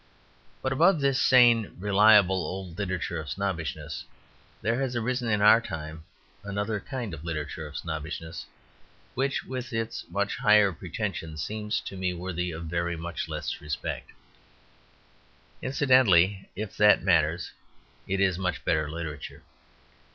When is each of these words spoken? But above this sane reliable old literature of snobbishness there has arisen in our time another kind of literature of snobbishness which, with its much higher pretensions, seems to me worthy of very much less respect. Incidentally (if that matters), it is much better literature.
But 0.63 0.73
above 0.73 0.99
this 0.99 1.21
sane 1.21 1.75
reliable 1.77 2.43
old 2.43 2.75
literature 2.79 3.19
of 3.19 3.29
snobbishness 3.29 4.03
there 4.63 4.79
has 4.81 4.95
arisen 4.95 5.29
in 5.29 5.43
our 5.43 5.61
time 5.61 6.05
another 6.43 6.79
kind 6.79 7.13
of 7.13 7.23
literature 7.23 7.67
of 7.67 7.77
snobbishness 7.77 8.47
which, 9.13 9.43
with 9.43 9.71
its 9.71 10.03
much 10.09 10.37
higher 10.37 10.71
pretensions, 10.71 11.43
seems 11.43 11.79
to 11.81 11.95
me 11.95 12.15
worthy 12.15 12.49
of 12.49 12.65
very 12.65 12.97
much 12.97 13.29
less 13.29 13.61
respect. 13.61 14.09
Incidentally 15.61 16.49
(if 16.55 16.75
that 16.77 17.03
matters), 17.03 17.51
it 18.07 18.19
is 18.19 18.39
much 18.39 18.65
better 18.65 18.89
literature. 18.89 19.43